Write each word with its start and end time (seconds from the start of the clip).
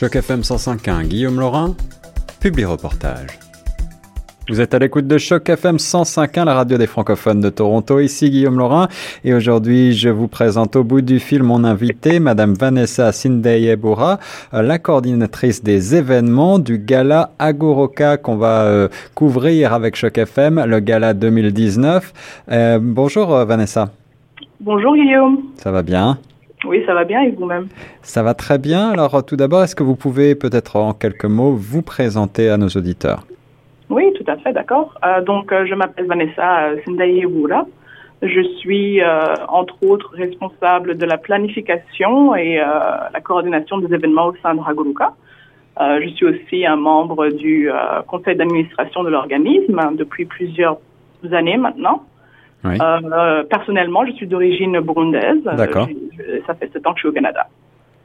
Choc 0.00 0.14
FM 0.14 0.42
105.1, 0.42 1.08
Guillaume 1.08 1.40
Laurin, 1.40 1.74
publie 2.38 2.64
reportage. 2.64 3.36
Vous 4.48 4.60
êtes 4.60 4.72
à 4.72 4.78
l'écoute 4.78 5.08
de 5.08 5.18
Choc 5.18 5.48
FM 5.48 5.74
105.1, 5.74 6.44
la 6.44 6.54
radio 6.54 6.78
des 6.78 6.86
francophones 6.86 7.40
de 7.40 7.50
Toronto. 7.50 7.98
Ici 7.98 8.30
Guillaume 8.30 8.58
Laurin. 8.58 8.86
Et 9.24 9.34
aujourd'hui, 9.34 9.94
je 9.94 10.08
vous 10.08 10.28
présente 10.28 10.76
au 10.76 10.84
bout 10.84 11.00
du 11.00 11.18
fil 11.18 11.42
mon 11.42 11.64
invité, 11.64 12.20
Madame 12.20 12.54
Vanessa 12.54 13.10
Sindeyebura, 13.10 14.20
euh, 14.54 14.62
la 14.62 14.78
coordinatrice 14.78 15.64
des 15.64 15.96
événements 15.96 16.60
du 16.60 16.78
gala 16.78 17.32
Agoroka 17.40 18.18
qu'on 18.18 18.36
va 18.36 18.66
euh, 18.66 18.88
couvrir 19.16 19.72
avec 19.72 19.96
Choc 19.96 20.16
FM, 20.16 20.64
le 20.64 20.78
gala 20.78 21.12
2019. 21.12 22.44
Euh, 22.52 22.78
bonjour 22.80 23.30
Vanessa. 23.44 23.90
Bonjour 24.60 24.94
Guillaume. 24.94 25.38
Ça 25.56 25.72
va 25.72 25.82
bien? 25.82 26.20
Oui, 26.64 26.82
ça 26.86 26.94
va 26.94 27.04
bien 27.04 27.22
et 27.22 27.30
vous-même? 27.30 27.68
Ça 28.02 28.22
va 28.22 28.34
très 28.34 28.58
bien. 28.58 28.90
Alors 28.90 29.24
tout 29.24 29.36
d'abord, 29.36 29.62
est-ce 29.62 29.76
que 29.76 29.84
vous 29.84 29.96
pouvez 29.96 30.34
peut-être 30.34 30.76
en 30.76 30.92
quelques 30.92 31.24
mots 31.24 31.52
vous 31.52 31.82
présenter 31.82 32.50
à 32.50 32.56
nos 32.56 32.68
auditeurs? 32.68 33.24
Oui, 33.90 34.12
tout 34.14 34.24
à 34.30 34.36
fait, 34.36 34.52
d'accord. 34.52 34.94
Euh, 35.04 35.22
donc 35.22 35.52
euh, 35.52 35.64
je 35.66 35.74
m'appelle 35.74 36.06
Vanessa 36.06 36.70
Sindayewura. 36.84 37.66
Je 38.20 38.42
suis 38.58 39.00
euh, 39.00 39.34
entre 39.48 39.76
autres 39.84 40.10
responsable 40.14 40.98
de 40.98 41.06
la 41.06 41.16
planification 41.16 42.34
et 42.34 42.56
la 42.56 43.20
coordination 43.22 43.78
des 43.78 43.94
événements 43.94 44.26
au 44.26 44.34
sein 44.42 44.54
de 44.54 44.60
Ragoluka. 44.60 45.14
je 45.78 46.08
suis 46.08 46.26
aussi 46.26 46.66
un 46.66 46.74
membre 46.74 47.28
du 47.28 47.70
conseil 48.08 48.34
d'administration 48.34 49.04
de 49.04 49.10
l'organisme 49.10 49.80
depuis 49.94 50.24
plusieurs 50.24 50.78
années 51.30 51.56
maintenant. 51.56 52.02
Oui. 52.64 52.76
Euh, 52.80 53.44
personnellement, 53.44 54.04
je 54.06 54.12
suis 54.12 54.26
d'origine 54.26 54.80
burundaise. 54.80 55.42
D'accord. 55.44 55.88
Ça 56.46 56.54
fait 56.54 56.70
sept 56.72 56.86
ans 56.86 56.92
que 56.92 56.96
je 56.96 57.00
suis 57.00 57.08
au 57.08 57.12
Canada. 57.12 57.46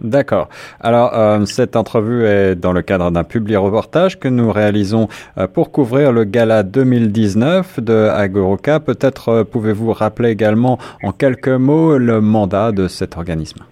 D'accord. 0.03 0.49
Alors, 0.81 1.17
euh, 1.17 1.45
cette 1.45 1.77
entrevue 1.77 2.25
est 2.25 2.55
dans 2.55 2.73
le 2.73 2.81
cadre 2.81 3.09
d'un 3.09 3.23
public 3.23 3.57
reportage 3.57 4.19
que 4.19 4.27
nous 4.27 4.51
réalisons 4.51 5.07
euh, 5.37 5.47
pour 5.47 5.71
couvrir 5.71 6.11
le 6.11 6.25
gala 6.25 6.63
2019 6.63 7.79
de 7.79 8.09
Agoroka. 8.09 8.81
Peut-être 8.81 9.29
euh, 9.29 9.43
pouvez-vous 9.45 9.93
rappeler 9.93 10.29
également 10.29 10.77
en 11.03 11.13
quelques 11.13 11.47
mots 11.47 11.97
le 11.97 12.19
mandat 12.19 12.73
de 12.73 12.89
cet 12.89 13.15
organisme? 13.15 13.63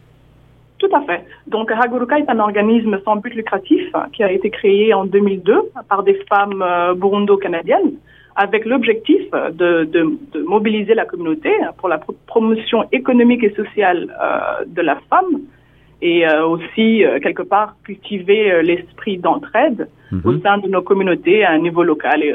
Tout 0.77 0.89
à 0.93 1.01
fait. 1.01 1.25
Donc, 1.47 1.69
Agoroka 1.69 2.17
est 2.17 2.29
un 2.29 2.39
organisme 2.39 2.97
sans 3.03 3.17
but 3.17 3.33
lucratif 3.35 3.91
qui 4.13 4.23
a 4.23 4.31
été 4.31 4.49
créé 4.49 4.93
en 4.93 5.03
2002 5.03 5.71
par 5.89 6.01
des 6.03 6.17
femmes 6.29 6.63
burundo-canadiennes 6.95 7.91
avec 8.41 8.65
l'objectif 8.65 9.21
de, 9.31 9.83
de, 9.83 10.01
de, 10.33 10.39
mobiliser 10.41 10.95
la 10.95 11.05
communauté 11.05 11.51
pour 11.77 11.89
la 11.89 11.99
promotion 12.25 12.79
économique 12.91 13.43
et 13.43 13.53
sociale 13.61 13.99
euh, 14.09 14.65
de 14.65 14.81
la 14.81 14.97
femme 15.09 15.33
et 16.01 16.27
euh, 16.27 16.47
aussi, 16.47 17.05
euh, 17.05 17.19
quelque 17.19 17.43
part, 17.43 17.75
cultiver 17.83 18.63
l'esprit 18.69 19.15
d'entraide 19.25 19.81
-hmm. 19.87 20.27
au 20.29 20.33
sein 20.43 20.57
de 20.63 20.67
nos 20.75 20.83
communautés 20.89 21.39
à 21.47 21.51
un 21.57 21.61
niveau 21.67 21.83
local 21.93 22.17
et 22.27 22.33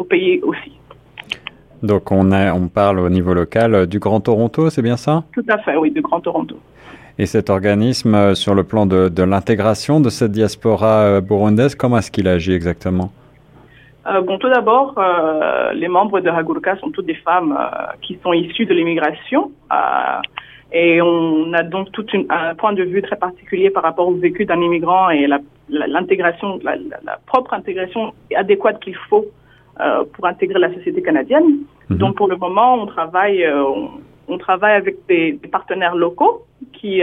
au 0.00 0.04
pays 0.12 0.34
aussi. 0.50 0.72
Donc, 1.90 2.04
on, 2.18 2.26
a, 2.40 2.42
on 2.62 2.66
parle 2.82 2.98
au 3.08 3.10
niveau 3.18 3.32
local 3.42 3.70
du 3.92 3.98
Grand 4.04 4.22
Toronto, 4.28 4.60
c'est 4.72 4.86
bien 4.90 4.98
ça? 5.06 5.14
Tout 5.38 5.48
à 5.56 5.58
fait, 5.64 5.76
oui, 5.82 5.88
du 5.98 6.02
Grand 6.08 6.20
Toronto. 6.28 6.56
Et 7.20 7.26
cet 7.34 7.46
organisme, 7.58 8.14
sur 8.42 8.54
le 8.60 8.64
plan 8.70 8.84
de, 8.94 9.00
de 9.18 9.24
l'intégration 9.32 9.94
de 10.06 10.10
cette 10.18 10.32
diaspora 10.40 11.20
burundaise, 11.30 11.74
comment 11.80 11.98
est-ce 12.00 12.12
qu'il 12.14 12.28
agit 12.36 12.54
exactement? 12.60 13.08
Euh, 14.08 14.20
bon, 14.20 14.38
tout 14.38 14.48
d'abord, 14.48 14.94
euh, 14.98 15.72
les 15.72 15.88
membres 15.88 16.20
de 16.20 16.28
Hagurka 16.28 16.76
sont 16.76 16.90
toutes 16.90 17.06
des 17.06 17.14
femmes 17.14 17.56
euh, 17.58 17.86
qui 18.02 18.18
sont 18.22 18.32
issues 18.32 18.66
de 18.66 18.74
l'immigration. 18.74 19.50
et 20.72 21.00
on 21.02 21.52
a 21.52 21.62
donc 21.62 21.90
tout 21.92 22.06
un 22.28 22.54
point 22.54 22.72
de 22.72 22.82
vue 22.82 23.02
très 23.02 23.16
particulier 23.16 23.70
par 23.70 23.82
rapport 23.82 24.08
au 24.08 24.14
vécu 24.14 24.44
d'un 24.44 24.60
immigrant 24.60 25.10
et 25.10 25.26
l'intégration, 25.68 26.58
la, 26.62 26.76
la, 26.76 26.98
la, 27.04 27.18
propre 27.26 27.54
intégration 27.54 28.12
adéquate 28.34 28.80
qu'il 28.80 28.96
faut 29.08 29.26
pour 30.12 30.24
intégrer 30.26 30.58
la 30.58 30.72
société 30.76 31.00
canadienne. 31.02 31.48
-hmm. 31.54 31.96
Donc, 32.02 32.12
pour 32.18 32.28
le 32.32 32.36
moment, 32.44 32.70
on 32.82 32.86
travaille, 32.96 33.40
on, 33.72 33.90
on, 34.32 34.38
travaille 34.46 34.76
avec 34.82 34.94
des, 35.10 35.26
des 35.42 35.50
partenaires 35.58 35.96
locaux 36.04 36.34
qui, 36.76 36.94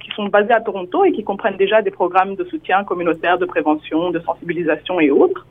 qui 0.00 0.08
sont 0.16 0.26
basés 0.36 0.56
à 0.60 0.62
Toronto 0.68 0.98
et 1.06 1.12
qui 1.16 1.22
comprennent 1.30 1.60
déjà 1.64 1.78
des 1.88 1.94
programmes 2.00 2.34
de 2.40 2.44
soutien 2.52 2.78
communautaire, 2.90 3.36
de 3.44 3.48
prévention, 3.54 4.00
de 4.16 4.20
sensibilisation 4.28 4.94
et 5.06 5.10
autres 5.22 5.44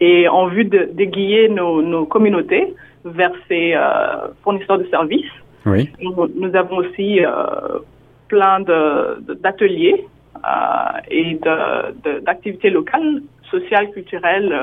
et 0.00 0.28
en 0.28 0.46
vue 0.46 0.64
d'aiguiller 0.64 1.48
nos, 1.48 1.82
nos, 1.82 2.06
communautés 2.06 2.74
vers 3.04 3.32
ces 3.48 3.74
euh, 3.74 4.28
fournisseurs 4.42 4.78
de 4.78 4.86
services. 4.86 5.30
Oui. 5.66 5.90
Nous, 6.00 6.14
nous 6.36 6.54
avons 6.54 6.76
aussi 6.78 7.24
euh, 7.24 7.30
plein 8.28 8.60
d'ateliers 8.60 10.04
euh, 10.36 11.00
et 11.10 11.38
d'activités 12.22 12.70
locales, 12.70 13.22
sociales, 13.50 13.90
culturelles, 13.90 14.54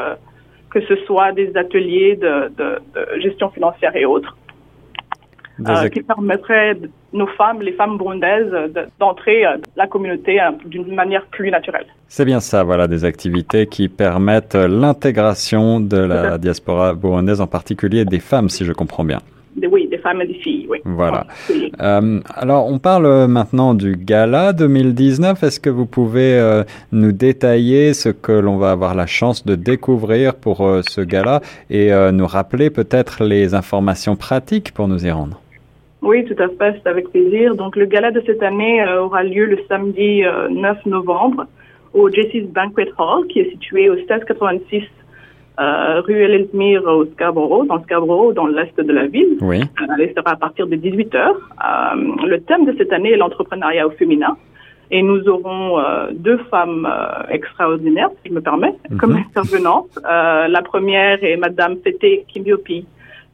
que 0.70 0.82
ce 0.82 0.96
soit 1.06 1.32
des 1.32 1.56
ateliers 1.56 2.16
de, 2.16 2.50
de, 2.58 2.80
de 2.94 3.20
gestion 3.22 3.50
financière 3.50 3.96
et 3.96 4.06
autres. 4.06 4.36
Euh, 5.68 5.88
qui 5.88 6.02
permettrait 6.02 6.78
nos 7.14 7.28
femmes, 7.28 7.62
les 7.62 7.72
femmes 7.74 7.98
burundaises, 7.98 8.52
d'entrer 9.00 9.44
dans 9.44 9.62
la 9.78 9.88
communauté 9.88 10.40
d'une 10.66 10.94
manière 10.94 11.26
plus 11.28 11.50
naturelle. 11.50 11.86
C'est 12.08 12.26
bien 12.26 12.42
ça, 12.42 12.64
voilà, 12.64 12.88
des 12.88 13.06
activités 13.06 13.68
qui 13.68 13.88
permettent 13.88 14.56
l'intégration 14.56 15.80
de 15.80 15.98
la 15.98 16.38
diaspora 16.38 16.94
burundaise, 16.94 17.40
en 17.40 17.48
particulier 17.48 18.04
des 18.04 18.20
femmes, 18.20 18.50
si 18.50 18.66
je 18.66 18.74
comprends 18.74 19.06
bien. 19.06 19.20
Oui, 19.72 19.88
des 19.88 19.98
femmes 19.98 20.22
et 20.22 20.28
des 20.28 20.34
filles, 20.34 20.68
oui. 20.70 20.80
Voilà. 20.84 21.26
Euh, 21.82 22.20
alors, 22.36 22.68
on 22.68 22.78
parle 22.78 23.28
maintenant 23.28 23.74
du 23.74 23.96
gala 23.96 24.52
2019. 24.52 25.44
Est-ce 25.44 25.60
que 25.60 25.70
vous 25.70 25.86
pouvez 25.86 26.38
euh, 26.38 26.64
nous 26.92 27.14
détailler 27.14 27.94
ce 27.94 28.10
que 28.10 28.34
l'on 28.34 28.58
va 28.58 28.72
avoir 28.72 28.96
la 28.96 29.08
chance 29.08 29.46
de 29.46 29.56
découvrir 29.56 30.36
pour 30.36 30.68
euh, 30.68 30.82
ce 30.88 31.02
gala 31.02 31.42
et 31.70 31.92
nous 32.12 32.28
rappeler 32.28 32.70
peut-être 32.70 33.24
les 33.24 33.54
informations 33.54 34.16
pratiques 34.16 34.74
pour 34.74 34.88
nous 34.88 35.06
y 35.06 35.12
rendre? 35.12 35.40
Oui, 36.06 36.26
tout 36.26 36.42
à 36.42 36.48
fait, 36.48 36.80
c'est 36.82 36.90
avec 36.90 37.10
plaisir. 37.10 37.56
Donc, 37.56 37.76
le 37.76 37.86
gala 37.86 38.12
de 38.12 38.22
cette 38.26 38.44
année 38.44 38.82
euh, 38.82 39.04
aura 39.04 39.24
lieu 39.24 39.46
le 39.46 39.60
samedi 39.68 40.24
euh, 40.24 40.48
9 40.50 40.86
novembre 40.86 41.46
au 41.94 42.10
Jesse's 42.10 42.48
Banquet 42.48 42.90
Hall, 42.98 43.28
qui 43.28 43.40
est 43.40 43.50
situé 43.52 43.90
au 43.90 43.96
1686 43.96 44.84
euh, 45.60 46.02
rue 46.02 46.22
Ellesmere 46.22 46.86
au 46.86 47.06
Scarborough, 47.06 47.66
dans 47.68 47.82
Scarborough, 47.84 48.34
dans 48.34 48.48
l'est 48.48 48.78
de 48.80 48.92
la 48.92 49.08
ville. 49.08 49.38
Oui. 49.42 49.62
Elle 49.98 50.14
sera 50.14 50.32
à 50.32 50.36
partir 50.36 50.68
de 50.68 50.76
18 50.76 51.16
heures. 51.16 51.38
Euh, 51.64 52.28
le 52.28 52.42
thème 52.42 52.66
de 52.66 52.76
cette 52.78 52.92
année 52.92 53.12
est 53.12 53.18
l'entrepreneuriat 53.18 53.88
au 53.88 53.92
féminin. 53.92 54.38
Et 54.92 55.02
nous 55.02 55.28
aurons 55.28 55.80
euh, 55.80 56.12
deux 56.14 56.38
femmes 56.52 56.88
euh, 56.90 57.24
extraordinaires, 57.30 58.10
si 58.22 58.30
je 58.30 58.34
me 58.36 58.42
permets, 58.42 58.76
mm 58.90 58.96
-hmm. 58.96 58.98
comme 59.00 59.16
intervenantes. 59.16 59.94
la 60.56 60.62
première 60.72 61.18
est 61.24 61.38
Madame 61.38 61.74
Fete 61.84 62.12
Kimbiopi, 62.30 62.86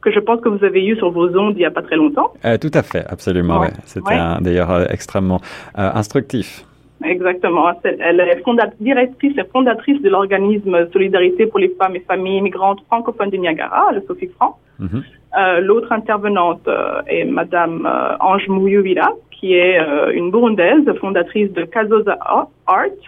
que 0.02 0.10
je 0.10 0.20
pense 0.20 0.40
que 0.40 0.48
vous 0.48 0.62
avez 0.64 0.84
eu 0.84 0.96
sur 0.96 1.10
vos 1.10 1.28
ondes 1.42 1.54
il 1.56 1.60
n'y 1.60 1.64
a 1.64 1.70
pas 1.70 1.82
très 1.82 1.96
longtemps. 1.96 2.32
Euh, 2.44 2.58
tout 2.58 2.74
à 2.74 2.82
fait, 2.82 3.04
absolument. 3.08 3.60
Ouais. 3.60 3.68
Ouais. 3.68 3.72
C'était 3.84 4.14
ouais. 4.14 4.40
d'ailleurs 4.40 4.70
euh, 4.70 4.84
extrêmement 4.90 5.40
euh, 5.78 5.90
instructif. 5.94 6.64
Exactement. 7.04 7.64
Elle 7.82 8.20
est 8.20 8.42
directrice 8.80 9.36
et 9.36 9.44
fondatrice 9.52 10.00
de 10.02 10.08
l'organisme 10.08 10.88
Solidarité 10.92 11.46
pour 11.46 11.58
les 11.58 11.70
femmes 11.78 11.96
et 11.96 12.00
familles 12.00 12.38
immigrantes 12.38 12.80
francophones 12.86 13.30
du 13.30 13.40
Niagara, 13.40 13.90
le 13.92 14.02
Sophie 14.06 14.30
Franc. 14.36 14.52
Mm 14.78 14.86
-hmm. 14.86 15.02
L'autre 15.68 15.90
intervenante 16.00 16.66
est 17.16 17.24
Madame 17.40 17.76
Ange 18.30 18.46
Mouyuvira, 18.54 19.08
qui 19.34 19.48
est 19.66 19.74
une 20.18 20.28
Burundaise, 20.34 20.86
fondatrice 21.02 21.50
de 21.58 21.62
Kazoza 21.74 22.16
Art, 22.78 23.00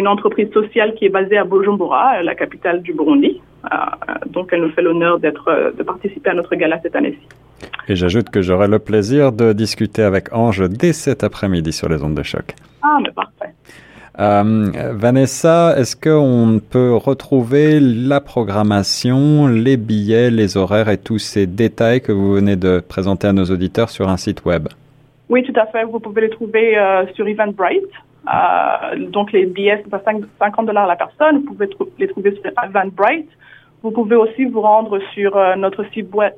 une 0.00 0.08
entreprise 0.14 0.50
sociale 0.60 0.90
qui 0.96 1.02
est 1.06 1.14
basée 1.20 1.38
à 1.42 1.44
Bujumbura, 1.50 2.04
la 2.30 2.34
capitale 2.42 2.78
du 2.86 2.92
Burundi. 2.98 3.32
Euh, 3.64 3.76
donc, 4.26 4.48
elle 4.52 4.62
nous 4.62 4.72
fait 4.72 4.82
l'honneur 4.82 5.18
d'être, 5.18 5.74
de 5.76 5.82
participer 5.82 6.30
à 6.30 6.34
notre 6.34 6.54
gala 6.54 6.80
cette 6.82 6.96
année-ci. 6.96 7.26
Et 7.88 7.96
j'ajoute 7.96 8.30
que 8.30 8.42
j'aurai 8.42 8.68
le 8.68 8.78
plaisir 8.78 9.32
de 9.32 9.52
discuter 9.52 10.02
avec 10.02 10.32
Ange 10.32 10.68
dès 10.68 10.92
cet 10.92 11.24
après-midi 11.24 11.72
sur 11.72 11.88
les 11.88 12.02
ondes 12.02 12.14
de 12.14 12.22
choc. 12.22 12.54
Ah, 12.82 12.98
mais 13.02 13.10
parfait. 13.12 13.54
Euh, 14.20 14.70
Vanessa, 14.92 15.74
est-ce 15.78 15.96
qu'on 15.96 16.60
peut 16.60 16.94
retrouver 16.94 17.80
la 17.80 18.20
programmation, 18.20 19.46
les 19.46 19.76
billets, 19.76 20.30
les 20.30 20.56
horaires 20.56 20.90
et 20.90 20.98
tous 20.98 21.18
ces 21.18 21.46
détails 21.46 22.02
que 22.02 22.12
vous 22.12 22.34
venez 22.34 22.56
de 22.56 22.80
présenter 22.80 23.26
à 23.28 23.32
nos 23.32 23.44
auditeurs 23.44 23.88
sur 23.88 24.08
un 24.08 24.18
site 24.18 24.44
web? 24.44 24.68
Oui, 25.30 25.42
tout 25.44 25.58
à 25.58 25.66
fait. 25.66 25.84
Vous 25.84 25.98
pouvez 25.98 26.22
les 26.22 26.30
trouver 26.30 26.76
euh, 26.76 27.06
sur 27.14 27.26
Eventbrite. 27.26 27.88
Euh, 28.28 29.06
donc, 29.08 29.32
les 29.32 29.46
billets, 29.46 29.82
c'est 29.84 29.90
50 30.38 30.66
dollars 30.66 30.86
la 30.86 30.96
personne. 30.96 31.38
Vous 31.38 31.54
pouvez 31.54 31.70
les 31.98 32.08
trouver 32.08 32.34
sur 32.34 32.44
Eventbrite. 32.62 33.30
Vous 33.82 33.90
pouvez 33.90 34.16
aussi 34.16 34.44
vous 34.44 34.60
rendre 34.60 35.00
sur 35.12 35.36
euh, 35.36 35.56
notre 35.56 35.84
site 35.92 36.14
web, 36.14 36.32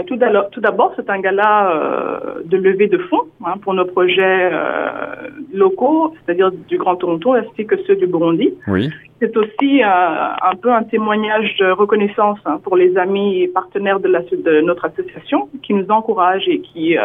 Tout 0.03 0.61
d'abord, 0.61 0.93
c'est 0.97 1.09
un 1.11 1.21
gala 1.21 1.71
euh, 1.71 2.43
de 2.45 2.57
levée 2.57 2.89
de 2.89 2.99
fonds 2.99 3.25
hein, 3.45 3.55
pour 3.63 3.75
nos 3.75 3.85
projets 3.85 4.51
euh, 4.53 5.29
locaux, 5.53 6.15
c'est-à-dire 6.15 6.51
du 6.53 6.79
Grand 6.79 6.97
Toronto 6.97 7.35
ainsi 7.35 7.67
que 7.67 7.77
ceux 7.87 7.97
du 7.97 8.07
Burundi. 8.07 8.55
Oui. 8.67 8.91
C'est 9.21 9.37
aussi 9.37 9.81
un 9.83 10.55
peu 10.61 10.71
un 10.73 10.83
témoignage 10.83 11.57
de 11.59 11.71
reconnaissance 11.71 12.39
hein, 12.45 12.59
pour 12.63 12.77
les 12.77 12.97
amis 12.99 13.43
et 13.43 13.49
partenaires 13.49 14.01
de, 14.01 14.09
la, 14.09 14.21
de 14.21 14.61
notre 14.61 14.85
association 14.85 15.49
qui 15.63 15.73
nous 15.73 15.87
encouragent 15.89 16.49
et 16.49 16.61
qui 16.61 16.97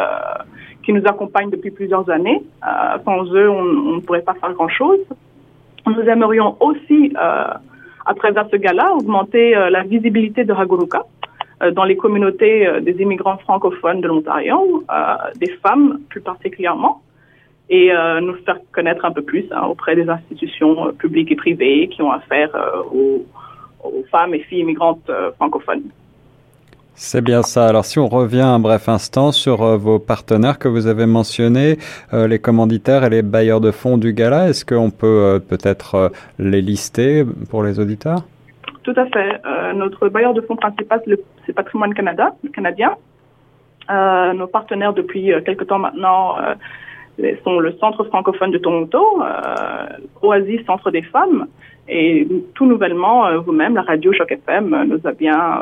qui 0.83 0.94
nous 0.94 1.03
accompagnent 1.06 1.51
depuis 1.51 1.71
plusieurs 1.71 2.09
années. 2.09 2.41
sans 3.06 3.24
eux, 3.33 3.50
on, 3.50 3.63
ne 3.95 4.00
pourrait 4.01 4.24
pas 4.24 4.33
faire 4.33 4.51
grand-chose. 4.53 5.00
Nous 5.86 6.01
aimerions 6.01 6.57
aussi, 6.59 7.13
à 7.15 8.13
travers 8.15 8.47
ce 8.51 8.57
gala, 8.57 8.91
augmenter 8.95 9.51
la 9.69 9.83
visibilité 9.83 10.44
de 10.44 10.51
Haguruka 10.51 11.00
euh, 11.00 11.19
dans 11.71 11.83
les 11.83 11.97
communautés 11.97 12.65
euh, 12.65 12.79
des 12.79 13.01
immigrants 13.01 13.38
francophones 13.38 14.01
de 14.01 14.07
l'Ontario, 14.07 14.83
euh, 14.89 15.15
des 15.35 15.51
femmes 15.63 16.00
plus 16.09 16.21
particulièrement, 16.21 17.01
et 17.71 17.91
nous 18.23 18.33
faire 18.45 18.57
connaître 18.71 19.06
un 19.06 19.11
peu 19.11 19.21
plus 19.21 19.45
hein, 19.51 19.67
auprès 19.67 19.95
des 19.95 20.09
institutions 20.09 20.91
publiques 20.94 21.31
et 21.31 21.35
privées 21.35 21.88
qui 21.88 22.01
ont 22.01 22.11
affaire 22.11 22.50
aux, 22.91 23.23
femmes 24.09 24.33
et 24.33 24.39
filles 24.39 24.61
immigrantes 24.61 25.11
francophones. 25.35 25.83
C'est 26.95 27.23
bien 27.23 27.44
ça. 27.44 27.67
Alors 27.67 27.85
si 27.85 28.00
on 28.00 28.07
revient 28.07 28.41
un 28.41 28.57
bref 28.57 28.89
instant 28.89 29.31
sur 29.31 29.77
vos 29.77 30.00
partenaires 30.00 30.57
que 30.57 30.67
vous 30.67 30.88
avez 30.88 31.05
mentionnés, 31.05 31.77
les 32.12 32.39
commanditaires 32.39 33.03
et 33.03 33.12
les 33.12 33.21
bailleurs 33.21 33.62
de 33.62 33.69
fonds 33.69 34.00
du 34.00 34.13
gala, 34.13 34.50
est-ce 34.50 34.65
qu'on 34.65 34.89
peut 34.89 35.39
peut-être 35.47 36.12
les 36.39 36.63
lister 36.63 37.23
pour 37.51 37.62
les 37.62 37.79
auditeurs? 37.79 38.23
Tout 38.83 38.93
à 38.95 39.05
fait. 39.07 39.41
Euh, 39.45 39.73
notre 39.73 40.09
bailleur 40.09 40.33
de 40.33 40.41
fonds 40.41 40.55
principal, 40.55 41.01
c'est 41.45 41.53
Patrimoine 41.53 41.93
Canada, 41.93 42.35
canadien. 42.53 42.95
Euh, 43.89 44.33
nos 44.33 44.47
partenaires 44.47 44.93
depuis 44.93 45.33
euh, 45.33 45.41
quelque 45.41 45.63
temps 45.63 45.79
maintenant 45.79 46.35
sont 47.43 47.59
le 47.59 47.73
Centre 47.73 48.05
francophone 48.05 48.51
de 48.51 48.57
Toronto, 48.59 49.21
Oasis 50.21 50.65
Centre 50.65 50.89
des 50.89 51.01
femmes, 51.01 51.47
et 51.89 52.25
tout 52.53 52.65
nouvellement, 52.65 53.37
vous-même, 53.41 53.75
la 53.75 53.81
radio 53.81 54.13
Choc 54.13 54.31
FM 54.31 54.85
nous 54.87 55.05
a 55.05 55.11
bien 55.11 55.59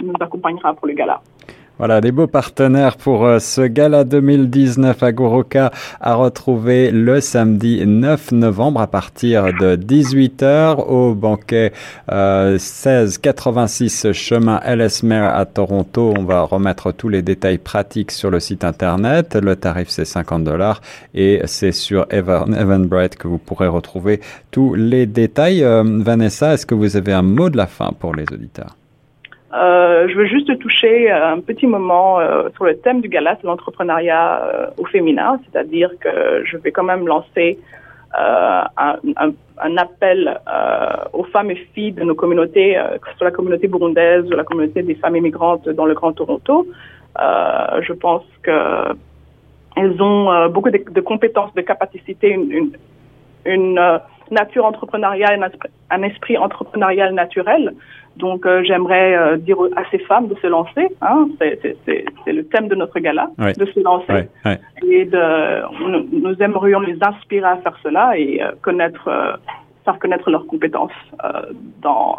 nous 0.00 0.14
accompagnera 0.20 0.74
pour 0.74 0.86
le 0.86 0.92
gala. 0.92 1.20
Voilà, 1.78 2.00
des 2.00 2.10
beaux 2.10 2.26
partenaires 2.26 2.96
pour 2.96 3.26
euh, 3.26 3.38
ce 3.38 3.60
gala 3.60 4.04
2019 4.04 5.02
à 5.02 5.12
Goroka 5.12 5.70
à 6.00 6.14
retrouver 6.14 6.90
le 6.90 7.20
samedi 7.20 7.86
9 7.86 8.32
novembre 8.32 8.80
à 8.80 8.86
partir 8.86 9.52
de 9.52 9.76
18h 9.76 10.86
au 10.86 11.14
banquet 11.14 11.74
euh, 12.10 12.52
1686 12.52 14.12
chemin 14.12 14.58
Ellesmere 14.64 15.34
à 15.36 15.44
Toronto. 15.44 16.14
On 16.16 16.24
va 16.24 16.40
remettre 16.40 16.92
tous 16.92 17.10
les 17.10 17.20
détails 17.20 17.58
pratiques 17.58 18.10
sur 18.10 18.30
le 18.30 18.40
site 18.40 18.64
internet. 18.64 19.34
Le 19.36 19.54
tarif 19.54 19.90
c'est 19.90 20.06
50 20.06 20.44
dollars 20.44 20.80
et 21.14 21.42
c'est 21.44 21.72
sur 21.72 22.06
Eventbrite 22.08 23.16
que 23.16 23.28
vous 23.28 23.38
pourrez 23.38 23.68
retrouver 23.68 24.22
tous 24.50 24.72
les 24.72 25.04
détails. 25.04 25.62
Euh, 25.62 25.82
Vanessa, 25.84 26.54
est-ce 26.54 26.64
que 26.64 26.74
vous 26.74 26.96
avez 26.96 27.12
un 27.12 27.20
mot 27.20 27.50
de 27.50 27.58
la 27.58 27.66
fin 27.66 27.90
pour 27.98 28.14
les 28.14 28.24
auditeurs? 28.32 28.76
Euh, 29.56 30.06
je 30.08 30.14
veux 30.14 30.26
juste 30.26 30.58
toucher 30.58 31.10
un 31.10 31.40
petit 31.40 31.66
moment 31.66 32.20
euh, 32.20 32.50
sur 32.56 32.64
le 32.64 32.76
thème 32.76 33.00
du 33.00 33.08
gala, 33.08 33.36
c'est 33.40 33.46
l'entrepreneuriat 33.46 34.42
euh, 34.42 34.66
au 34.76 34.84
féminin, 34.84 35.40
c'est-à-dire 35.44 35.90
que 35.98 36.44
je 36.44 36.58
vais 36.58 36.72
quand 36.72 36.82
même 36.82 37.06
lancer 37.06 37.58
euh, 38.18 38.62
un, 38.76 39.76
appel 39.78 40.38
aux 41.12 41.24
femmes 41.24 41.50
et 41.50 41.56
filles 41.74 41.92
de 41.92 42.04
nos 42.04 42.14
communautés, 42.14 42.78
que 43.00 43.10
ce 43.10 43.16
soit 43.16 43.26
la 43.26 43.30
communauté 43.30 43.66
burundaise 43.66 44.26
ou 44.26 44.36
la 44.36 44.44
communauté 44.44 44.82
des 44.82 44.94
femmes 44.94 45.16
immigrantes 45.16 45.68
dans 45.68 45.86
le 45.86 45.94
Grand 45.94 46.12
Toronto. 46.12 46.66
je 47.18 47.92
pense 47.94 48.24
que 48.42 48.94
elles 49.76 50.00
ont 50.00 50.48
beaucoup 50.48 50.70
de, 50.70 51.00
compétences, 51.00 51.54
de 51.54 51.62
capacités, 51.62 52.38
une 53.44 53.80
nature 54.30 54.64
entrepreneuriale, 54.64 55.50
un 55.90 56.02
esprit 56.02 56.36
entrepreneurial 56.36 57.14
naturel. 57.14 57.74
Donc, 58.16 58.46
euh, 58.46 58.62
j'aimerais 58.64 59.14
euh, 59.14 59.36
dire 59.36 59.58
à 59.76 59.82
ces 59.90 59.98
femmes 59.98 60.28
de 60.28 60.34
se 60.36 60.46
lancer. 60.46 60.88
Hein, 61.02 61.28
c'est 61.38 62.32
le 62.32 62.46
thème 62.46 62.68
de 62.68 62.74
notre 62.74 62.98
gala, 62.98 63.28
de 63.38 63.66
se 63.66 63.80
lancer. 63.80 64.28
Et 64.82 65.04
de, 65.04 66.18
nous, 66.18 66.34
aimerions 66.42 66.80
les 66.80 66.96
inspirer 67.02 67.46
à 67.46 67.56
faire 67.58 67.76
cela 67.82 68.18
et 68.18 68.42
euh, 68.42 68.52
connaître, 68.62 69.38
faire 69.84 69.98
connaître 69.98 70.30
leurs 70.30 70.46
compétences 70.46 70.92
dans, 71.82 72.18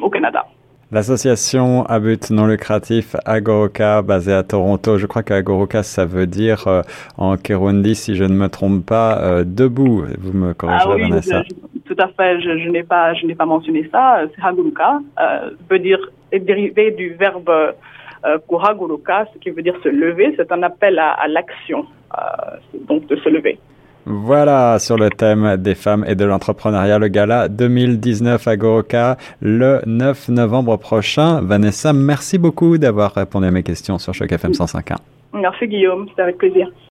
au 0.00 0.10
Canada. 0.10 0.46
L'association 0.92 1.84
à 1.86 2.00
but 2.00 2.30
non 2.30 2.46
lucratif 2.46 3.14
Agoroka, 3.24 4.02
basée 4.02 4.32
à 4.32 4.42
Toronto, 4.42 4.98
je 4.98 5.06
crois 5.06 5.22
qu'Agoroka, 5.22 5.82
ça 5.82 6.04
veut 6.04 6.26
dire 6.26 6.82
en 7.16 7.36
Kirundi, 7.36 7.94
si 7.94 8.16
je 8.16 8.24
ne 8.24 8.34
me 8.34 8.48
trompe 8.48 8.84
pas, 8.84 9.44
debout. 9.44 10.04
Vous 10.18 10.32
me 10.32 10.52
corrigerez, 10.52 10.84
ah 10.84 10.94
oui, 10.96 11.08
Vanessa. 11.08 11.42
Tout 11.86 11.96
à 11.98 12.08
fait, 12.08 12.40
je, 12.40 12.68
n'ai 12.68 12.82
pas, 12.82 13.14
je 13.14 13.26
n'ai 13.26 13.34
pas 13.34 13.46
mentionné 13.46 13.88
ça. 13.90 14.22
C'est 14.34 14.44
Haguruka, 14.44 15.00
euh, 15.20 15.50
veut 15.68 15.78
dire 15.78 15.98
est 16.32 16.40
dérivé 16.40 16.90
du 16.92 17.10
verbe 17.14 17.50
euh, 17.50 18.38
Kuhaguruka, 18.48 19.26
ce 19.32 19.38
qui 19.38 19.50
veut 19.50 19.62
dire 19.62 19.74
se 19.82 19.88
lever. 19.88 20.34
C'est 20.36 20.52
un 20.52 20.62
appel 20.62 20.98
à, 20.98 21.26
l'action, 21.28 21.86
euh, 22.16 22.56
donc 22.86 23.06
de 23.06 23.16
se 23.16 23.28
lever. 23.28 23.58
Voilà 24.06 24.78
sur 24.78 24.96
le 24.96 25.10
thème 25.10 25.56
des 25.58 25.74
femmes 25.74 26.04
et 26.06 26.14
de 26.14 26.24
l'entrepreneuriat, 26.24 26.98
le 26.98 27.08
gala 27.08 27.48
2019 27.48 28.48
à 28.48 28.56
Goroka 28.56 29.16
le 29.40 29.80
9 29.86 30.30
novembre 30.30 30.76
prochain. 30.78 31.40
Vanessa, 31.42 31.92
merci 31.92 32.38
beaucoup 32.38 32.78
d'avoir 32.78 33.14
répondu 33.14 33.46
à 33.46 33.50
mes 33.50 33.62
questions 33.62 33.98
sur 33.98 34.14
Choc 34.14 34.32
FM 34.32 34.52
105.1. 34.52 34.96
Merci 35.34 35.68
Guillaume, 35.68 36.06
c'était 36.08 36.22
avec 36.22 36.38
plaisir. 36.38 36.70